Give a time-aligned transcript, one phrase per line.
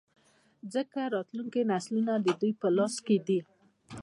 [0.73, 3.39] ځـکـه راتـلونکي نـسلونه د دوي پـه لاس کـې دي.